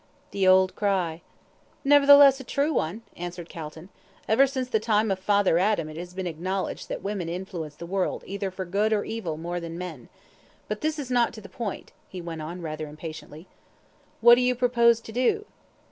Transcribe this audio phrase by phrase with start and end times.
[0.31, 1.21] "The old cry."
[1.85, 3.89] "Nevertheless a true one," answered Calton.
[4.27, 7.85] "Ever since the time of Father Adam it has been acknowledged that women influence the
[7.85, 10.09] world either for good or evil more than men.
[10.67, 13.45] But this is not to the point," he went on, rather impatiently.
[14.21, 15.45] "What do you propose to do?"